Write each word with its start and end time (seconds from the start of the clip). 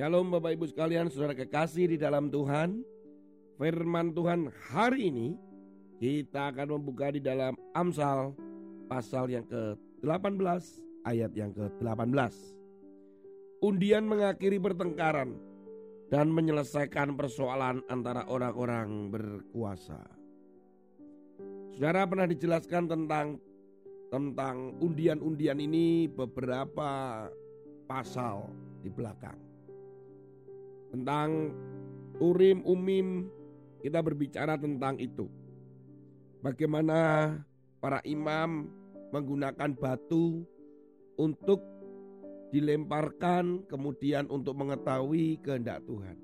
Shalom 0.00 0.32
Bapak 0.32 0.56
Ibu 0.56 0.64
sekalian, 0.64 1.12
saudara 1.12 1.36
kekasih 1.36 1.92
di 1.92 2.00
dalam 2.00 2.32
Tuhan. 2.32 2.80
Firman 3.60 4.16
Tuhan 4.16 4.48
hari 4.72 5.12
ini 5.12 5.36
kita 6.00 6.56
akan 6.56 6.80
membuka 6.80 7.12
di 7.12 7.20
dalam 7.20 7.52
Amsal 7.76 8.32
pasal 8.88 9.28
yang 9.28 9.44
ke-18 9.44 10.40
ayat 11.04 11.36
yang 11.36 11.52
ke-18. 11.52 12.32
Undian 13.60 14.08
mengakhiri 14.08 14.56
pertengkaran 14.56 15.36
dan 16.08 16.32
menyelesaikan 16.32 17.12
persoalan 17.12 17.84
antara 17.92 18.24
orang-orang 18.24 19.12
berkuasa. 19.12 20.00
Saudara 21.76 22.08
pernah 22.08 22.24
dijelaskan 22.24 22.88
tentang 22.88 23.36
tentang 24.08 24.80
undian-undian 24.80 25.60
ini 25.60 26.08
beberapa 26.08 27.28
pasal 27.84 28.48
di 28.80 28.88
belakang 28.88 29.49
tentang 30.90 31.54
Urim 32.20 32.60
Umim 32.68 33.30
kita 33.80 34.04
berbicara 34.04 34.60
tentang 34.60 35.00
itu. 35.00 35.26
Bagaimana 36.44 37.32
para 37.80 38.04
imam 38.04 38.68
menggunakan 39.10 39.72
batu 39.72 40.44
untuk 41.16 41.64
dilemparkan 42.50 43.64
kemudian 43.70 44.26
untuk 44.28 44.58
mengetahui 44.58 45.38
kehendak 45.40 45.80
Tuhan. 45.86 46.16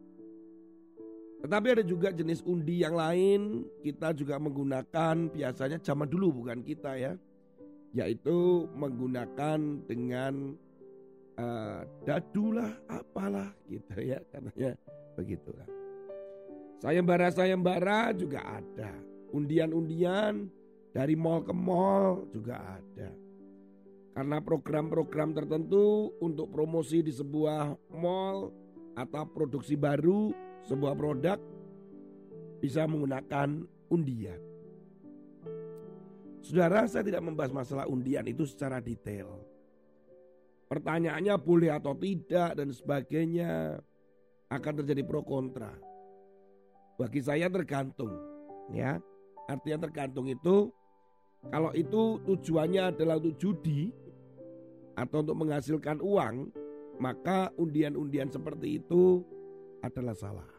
Tetapi 1.47 1.67
ada 1.79 1.85
juga 1.85 2.11
jenis 2.11 2.43
undi 2.43 2.83
yang 2.83 2.97
lain 2.97 3.65
kita 3.85 4.11
juga 4.17 4.41
menggunakan 4.41 5.31
biasanya 5.31 5.79
zaman 5.79 6.09
dulu 6.11 6.43
bukan 6.43 6.65
kita 6.65 6.97
ya. 6.99 7.13
Yaitu 7.97 8.69
menggunakan 8.77 9.87
dengan 9.89 10.59
uh, 11.39 11.85
dadulah 12.05 12.73
apalah 12.89 13.53
gitu 13.69 13.97
ya 14.01 14.21
katanya 14.33 14.77
begitulah. 15.17 15.69
Sayembara-sayembara 16.81 18.13
juga 18.13 18.45
ada. 18.45 18.93
Undian-undian 19.33 20.49
dari 20.93 21.17
mall 21.17 21.41
ke 21.45 21.53
mall 21.53 22.29
juga 22.33 22.61
ada. 22.61 23.11
Karena 24.17 24.41
program-program 24.41 25.37
tertentu 25.37 26.13
untuk 26.25 26.49
promosi 26.49 27.05
di 27.05 27.13
sebuah 27.13 27.77
mall 27.93 28.53
atau 28.97 29.29
produksi 29.29 29.77
baru 29.77 30.33
sebuah 30.65 30.97
produk 30.97 31.37
bisa 32.61 32.89
menggunakan 32.89 33.69
undian. 33.93 34.41
Saudara, 36.41 36.87
saya 36.87 37.03
tidak 37.03 37.27
membahas 37.27 37.53
masalah 37.53 37.91
undian 37.91 38.25
itu 38.25 38.47
secara 38.47 38.81
detail. 38.81 39.56
Pertanyaannya 40.67 41.39
boleh 41.39 41.71
atau 41.71 41.95
tidak 41.95 42.59
dan 42.59 42.75
sebagainya 42.75 43.79
akan 44.51 44.73
terjadi 44.83 45.07
pro 45.07 45.23
kontra. 45.23 45.71
Bagi 46.99 47.23
saya 47.23 47.47
tergantung, 47.47 48.11
ya. 48.75 48.99
Artinya 49.47 49.87
tergantung 49.87 50.27
itu 50.27 50.75
kalau 51.55 51.71
itu 51.71 52.19
tujuannya 52.27 52.91
adalah 52.91 53.23
untuk 53.23 53.39
judi 53.39 53.95
atau 54.99 55.23
untuk 55.23 55.39
menghasilkan 55.39 56.03
uang, 56.03 56.51
maka 56.99 57.55
undian-undian 57.55 58.27
seperti 58.27 58.83
itu 58.83 59.23
adalah 59.87 60.19
salah. 60.19 60.51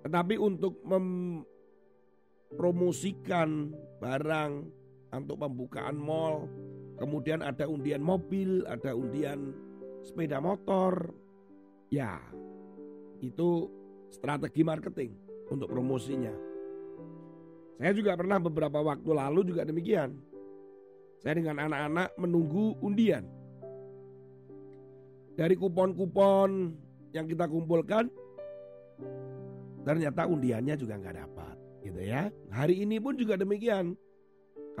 Tetapi 0.00 0.40
untuk 0.40 0.80
mempromosikan 0.86 3.76
barang 4.00 4.80
untuk 5.10 5.42
pembukaan 5.42 5.98
mall 5.98 6.46
Kemudian 7.00 7.40
ada 7.40 7.64
undian 7.64 8.04
mobil, 8.04 8.60
ada 8.68 8.92
undian 8.92 9.56
sepeda 10.04 10.36
motor. 10.36 11.16
Ya, 11.88 12.20
itu 13.24 13.72
strategi 14.12 14.60
marketing 14.60 15.16
untuk 15.48 15.72
promosinya. 15.72 16.30
Saya 17.80 17.96
juga 17.96 18.12
pernah 18.20 18.36
beberapa 18.36 18.84
waktu 18.84 19.10
lalu 19.16 19.40
juga 19.48 19.64
demikian. 19.64 20.12
Saya 21.24 21.40
dengan 21.40 21.56
anak-anak 21.64 22.12
menunggu 22.20 22.76
undian. 22.84 23.24
Dari 25.40 25.56
kupon-kupon 25.56 26.76
yang 27.16 27.24
kita 27.24 27.48
kumpulkan, 27.48 28.12
ternyata 29.88 30.28
undiannya 30.28 30.76
juga 30.76 31.00
nggak 31.00 31.16
dapat, 31.16 31.56
gitu 31.80 32.00
ya. 32.04 32.28
Hari 32.52 32.84
ini 32.84 33.00
pun 33.00 33.16
juga 33.16 33.40
demikian. 33.40 33.96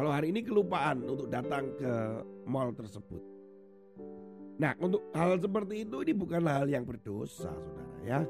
Kalau 0.00 0.16
hari 0.16 0.32
ini 0.32 0.40
kelupaan 0.40 1.04
untuk 1.04 1.28
datang 1.28 1.76
ke 1.76 1.92
mall 2.48 2.72
tersebut. 2.72 3.20
Nah, 4.56 4.72
untuk 4.80 5.04
hal 5.12 5.36
seperti 5.36 5.84
itu 5.84 6.00
ini 6.00 6.16
bukanlah 6.16 6.64
hal 6.64 6.72
yang 6.72 6.88
berdosa, 6.88 7.52
saudara 7.52 8.00
ya. 8.08 8.24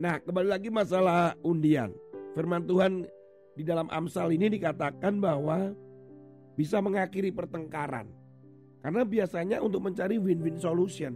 Nah, 0.00 0.16
kembali 0.24 0.48
lagi 0.48 0.72
masalah 0.72 1.36
undian. 1.44 1.92
Firman 2.32 2.64
Tuhan 2.64 3.04
di 3.52 3.60
dalam 3.60 3.92
Amsal 3.92 4.32
ini 4.32 4.48
dikatakan 4.56 5.20
bahwa 5.20 5.76
bisa 6.56 6.80
mengakhiri 6.80 7.28
pertengkaran. 7.28 8.08
Karena 8.80 9.04
biasanya 9.04 9.60
untuk 9.60 9.84
mencari 9.84 10.16
win-win 10.16 10.56
solution. 10.56 11.12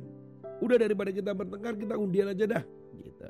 Udah 0.60 0.76
daripada 0.76 1.08
kita 1.08 1.32
bertengkar, 1.32 1.72
kita 1.80 1.96
undian 1.96 2.36
aja 2.36 2.44
dah. 2.44 2.64
Gitu. 3.00 3.28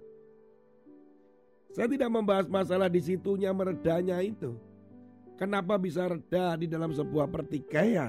Saya 1.79 1.87
tidak 1.87 2.11
membahas 2.11 2.51
masalah 2.51 2.91
di 2.91 2.99
situnya 2.99 3.55
meredanya 3.55 4.19
itu. 4.19 4.66
Kenapa 5.37 5.77
bisa 5.77 6.09
reda 6.09 6.57
di 6.57 6.65
dalam 6.65 6.97
sebuah 6.97 7.29
pertikaian? 7.29 8.09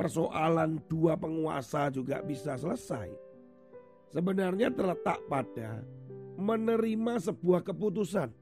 Persoalan 0.00 0.80
dua 0.88 1.12
penguasa 1.12 1.92
juga 1.92 2.24
bisa 2.24 2.56
selesai. 2.56 3.12
Sebenarnya 4.08 4.72
terletak 4.72 5.20
pada 5.28 5.84
menerima 6.40 7.20
sebuah 7.20 7.60
keputusan. 7.68 8.32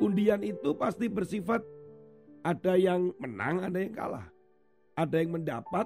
Undian 0.00 0.40
itu 0.40 0.72
pasti 0.72 1.12
bersifat 1.12 1.60
ada 2.40 2.72
yang 2.80 3.12
menang, 3.20 3.60
ada 3.60 3.76
yang 3.76 3.92
kalah. 3.92 4.26
Ada 4.96 5.20
yang 5.20 5.36
mendapat, 5.36 5.84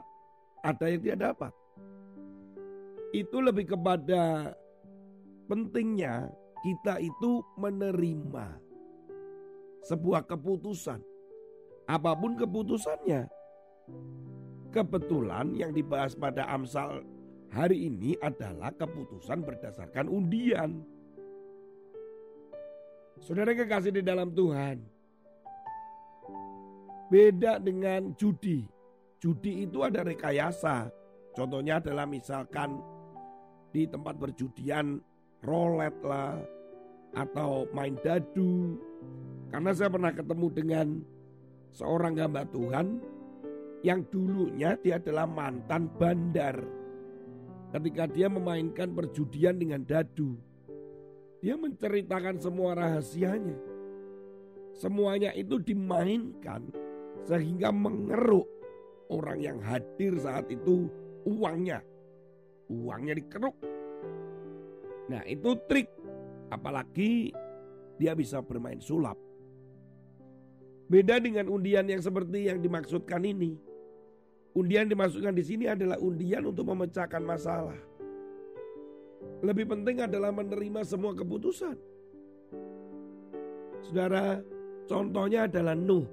ada 0.63 0.85
yang 0.87 1.03
tidak 1.03 1.21
dapat. 1.35 1.53
Itu 3.11 3.43
lebih 3.43 3.75
kepada 3.75 4.55
pentingnya 5.51 6.31
kita 6.63 7.03
itu 7.03 7.43
menerima 7.59 8.66
sebuah 9.87 10.27
keputusan. 10.27 10.99
Apa 11.87 12.19
pun 12.19 12.35
keputusannya. 12.35 13.31
Kebetulan 14.75 15.55
yang 15.55 15.71
dibahas 15.71 16.19
pada 16.19 16.51
Amsal 16.51 17.07
hari 17.55 17.87
ini 17.87 18.19
adalah 18.19 18.75
keputusan 18.75 19.47
berdasarkan 19.47 20.11
undian. 20.11 20.83
Saudara 23.23 23.55
kekasih 23.55 23.95
di 23.95 24.03
dalam 24.03 24.35
Tuhan. 24.35 24.83
Beda 27.07 27.63
dengan 27.63 28.13
judi. 28.19 28.67
Judi 29.23 29.65
itu 29.65 29.87
ada 29.87 30.03
rekayasa. 30.03 30.91
Contohnya 31.33 31.79
adalah 31.79 32.05
misalkan 32.05 32.83
di 33.71 33.87
tempat 33.87 34.19
perjudian 34.19 34.99
rolet 35.47 35.95
lah 36.03 36.37
atau 37.17 37.65
main 37.73 37.97
dadu 38.03 38.77
karena 39.51 39.71
saya 39.73 39.89
pernah 39.93 40.13
ketemu 40.13 40.47
dengan 40.51 40.87
seorang 41.71 42.19
hamba 42.19 42.43
Tuhan 42.51 42.99
yang 43.87 44.03
dulunya 44.11 44.75
dia 44.81 44.99
adalah 44.99 45.29
mantan 45.29 45.87
bandar. 45.95 46.57
Ketika 47.71 48.09
dia 48.09 48.27
memainkan 48.31 48.95
perjudian 48.95 49.59
dengan 49.61 49.85
dadu, 49.85 50.39
dia 51.45 51.55
menceritakan 51.55 52.41
semua 52.41 52.75
rahasianya. 52.75 53.59
Semuanya 54.77 55.33
itu 55.33 55.61
dimainkan 55.61 56.69
sehingga 57.25 57.73
mengeruk 57.73 58.49
orang 59.09 59.39
yang 59.41 59.59
hadir 59.63 60.17
saat 60.19 60.51
itu 60.51 60.89
uangnya. 61.27 61.83
Uangnya 62.67 63.15
dikeruk. 63.19 63.57
Nah 65.11 65.23
itu 65.27 65.55
trik. 65.71 65.89
Apalagi 66.51 67.35
dia 67.99 68.15
bisa 68.15 68.43
bermain 68.43 68.79
sulap. 68.79 69.26
Beda 70.87 71.19
dengan 71.19 71.51
undian 71.51 71.87
yang 71.91 71.99
seperti 71.99 72.47
yang 72.47 72.63
dimaksudkan 72.63 73.19
ini. 73.27 73.59
Undian 74.55 74.87
dimasukkan 74.87 75.35
di 75.35 75.45
sini 75.45 75.65
adalah 75.67 75.99
undian 75.99 76.47
untuk 76.47 76.71
memecahkan 76.71 77.21
masalah. 77.21 77.77
Lebih 79.45 79.69
penting 79.69 80.01
adalah 80.01 80.33
menerima 80.33 80.81
semua 80.87 81.13
keputusan. 81.13 81.77
Saudara, 83.85 84.41
contohnya 84.89 85.45
adalah 85.51 85.77
Nuh. 85.77 86.07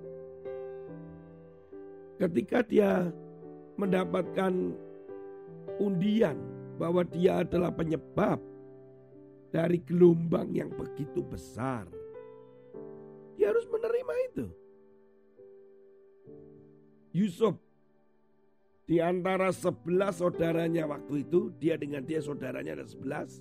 Ketika 2.20 2.66
dia 2.66 3.14
mendapatkan 3.78 4.54
undian 5.78 6.38
bahwa 6.82 7.06
dia 7.06 7.46
adalah 7.46 7.70
penyebab 7.70 8.42
dari 9.54 9.78
gelombang 9.86 10.50
yang 10.52 10.74
begitu 10.74 11.22
besar. 11.22 11.86
Dia 13.38 13.54
harus 13.54 13.66
menerima 13.70 14.14
itu. 14.34 14.46
Yusuf 17.14 17.56
Di 18.84 19.00
antara 19.00 19.48
sebelas 19.56 20.20
saudaranya 20.20 20.84
waktu 20.84 21.24
itu, 21.24 21.56
dia 21.56 21.80
dengan 21.80 22.04
dia 22.04 22.20
saudaranya 22.20 22.76
ada 22.76 22.84
sebelas. 22.84 23.40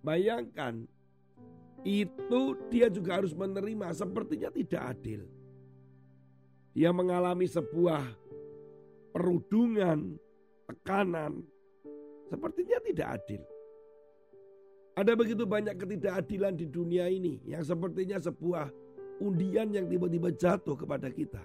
Bayangkan, 0.00 0.88
itu 1.84 2.40
dia 2.72 2.88
juga 2.88 3.20
harus 3.20 3.36
menerima 3.36 3.92
sepertinya 3.92 4.48
tidak 4.48 4.82
adil. 4.96 5.28
Dia 6.72 6.96
mengalami 6.96 7.44
sebuah 7.44 8.08
perudungan, 9.12 10.16
tekanan, 10.64 11.44
sepertinya 12.32 12.80
tidak 12.80 13.08
adil. 13.20 13.42
Ada 14.96 15.12
begitu 15.12 15.44
banyak 15.44 15.76
ketidakadilan 15.76 16.56
di 16.56 16.66
dunia 16.72 17.04
ini 17.12 17.44
yang 17.44 17.60
sepertinya 17.60 18.16
sebuah 18.16 18.72
undian 19.20 19.70
yang 19.76 19.86
tiba-tiba 19.92 20.32
jatuh 20.32 20.74
kepada 20.74 21.12
kita. 21.12 21.44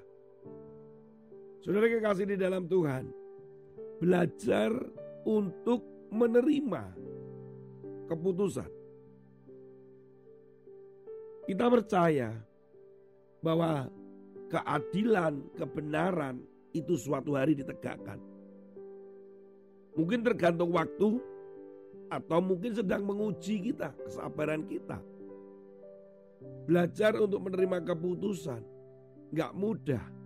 Saudara 1.59 1.91
kekasih 1.91 2.23
di 2.23 2.37
dalam 2.39 2.71
Tuhan, 2.71 3.11
belajar 3.99 4.71
untuk 5.27 5.83
menerima 6.07 6.83
keputusan. 8.07 8.71
Kita 11.43 11.65
percaya 11.67 12.31
bahwa 13.43 13.91
keadilan, 14.47 15.43
kebenaran 15.59 16.39
itu 16.71 16.95
suatu 16.95 17.35
hari 17.35 17.59
ditegakkan. 17.59 18.21
Mungkin 19.99 20.23
tergantung 20.23 20.71
waktu 20.71 21.19
atau 22.07 22.39
mungkin 22.39 22.71
sedang 22.71 23.03
menguji 23.03 23.67
kita, 23.67 23.91
kesabaran 24.05 24.63
kita. 24.63 25.01
Belajar 26.65 27.19
untuk 27.19 27.43
menerima 27.51 27.83
keputusan 27.83 28.61
nggak 29.35 29.51
mudah. 29.57 30.18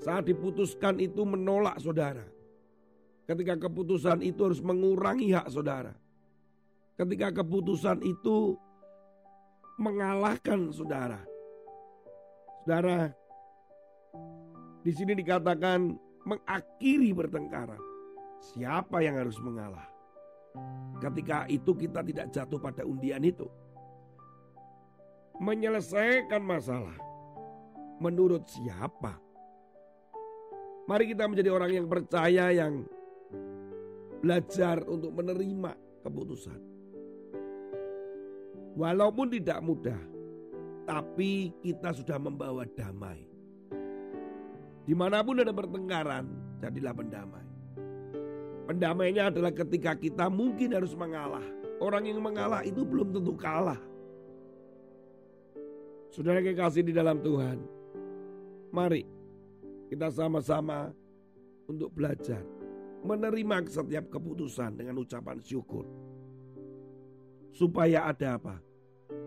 Saat 0.00 0.32
diputuskan 0.32 0.96
itu 0.96 1.28
menolak 1.28 1.76
saudara. 1.76 2.24
Ketika 3.28 3.68
keputusan 3.68 4.24
itu 4.24 4.40
harus 4.42 4.64
mengurangi 4.64 5.30
hak 5.36 5.52
saudara. 5.52 5.92
Ketika 6.96 7.44
keputusan 7.44 8.00
itu 8.02 8.56
mengalahkan 9.76 10.72
saudara. 10.72 11.20
Saudara, 12.64 13.12
di 14.80 14.92
sini 14.96 15.12
dikatakan 15.16 15.94
mengakhiri 16.24 17.12
pertengkaran. 17.12 17.80
Siapa 18.40 19.04
yang 19.04 19.20
harus 19.20 19.36
mengalah? 19.44 19.84
Ketika 20.98 21.44
itu 21.46 21.76
kita 21.76 22.00
tidak 22.00 22.32
jatuh 22.32 22.56
pada 22.56 22.82
undian 22.88 23.20
itu. 23.20 23.46
Menyelesaikan 25.40 26.40
masalah 26.40 26.96
menurut 28.00 28.44
siapa? 28.48 29.29
Mari 30.90 31.06
kita 31.06 31.30
menjadi 31.30 31.54
orang 31.54 31.70
yang 31.70 31.86
percaya 31.86 32.50
yang 32.50 32.82
belajar 34.18 34.82
untuk 34.90 35.14
menerima 35.14 36.02
keputusan. 36.02 36.58
Walaupun 38.74 39.30
tidak 39.30 39.62
mudah, 39.62 40.02
tapi 40.90 41.54
kita 41.62 41.94
sudah 41.94 42.18
membawa 42.18 42.66
damai. 42.74 43.22
Di 44.82 44.90
mana 44.90 45.22
pun 45.22 45.38
ada 45.38 45.54
pertengkaran, 45.54 46.26
jadilah 46.58 46.90
pendamai. 46.90 47.46
Pendamainya 48.66 49.30
adalah 49.30 49.54
ketika 49.54 49.94
kita 49.94 50.26
mungkin 50.26 50.74
harus 50.74 50.98
mengalah. 50.98 51.46
Orang 51.78 52.10
yang 52.10 52.18
mengalah 52.18 52.66
itu 52.66 52.82
belum 52.82 53.14
tentu 53.14 53.38
kalah. 53.38 53.78
Saudara 56.10 56.42
kekasih 56.42 56.82
di 56.82 56.90
dalam 56.90 57.22
Tuhan, 57.22 57.62
mari 58.74 59.19
kita 59.90 60.06
sama-sama 60.14 60.94
untuk 61.66 61.90
belajar 61.90 62.38
menerima 63.02 63.66
setiap 63.66 64.06
keputusan 64.06 64.78
dengan 64.78 65.02
ucapan 65.02 65.42
syukur. 65.42 65.82
Supaya 67.50 68.06
ada 68.06 68.38
apa? 68.38 68.56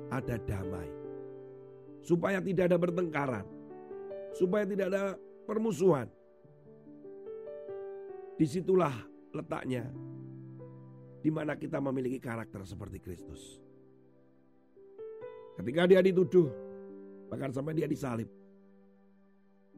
Ada 0.07 0.39
damai. 0.39 0.87
Supaya 1.99 2.39
tidak 2.39 2.71
ada 2.71 2.77
pertengkaran. 2.79 3.43
Supaya 4.31 4.63
tidak 4.63 4.87
ada 4.87 5.19
permusuhan. 5.43 6.07
Di 8.39 8.47
situlah 8.47 8.95
letaknya 9.35 9.91
di 11.19 11.31
mana 11.31 11.59
kita 11.59 11.83
memiliki 11.83 12.23
karakter 12.23 12.63
seperti 12.63 13.03
Kristus. 13.03 13.59
Ketika 15.59 15.87
dia 15.87 15.99
dituduh, 16.03 16.49
bahkan 17.31 17.51
sampai 17.51 17.77
dia 17.77 17.87
disalib, 17.87 18.27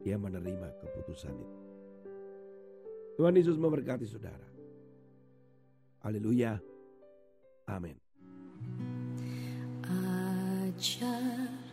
dia 0.00 0.16
menerima 0.20 0.68
keputusan 0.82 1.34
itu. 1.34 1.58
Tuhan 3.16 3.36
Yesus 3.36 3.56
memberkati 3.56 4.04
saudara. 4.04 4.44
Haleluya. 6.04 6.60
Amin. 7.66 7.96
Ajar 9.82 11.65